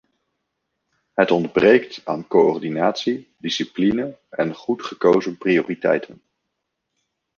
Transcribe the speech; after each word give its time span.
Het 1.13 1.31
ontbreekt 1.31 2.01
aan 2.05 2.27
coördinatie, 2.27 3.27
discipline 3.37 4.17
en 4.29 4.55
goed 4.55 4.83
gekozen 4.83 5.37
prioriteiten. 5.37 6.21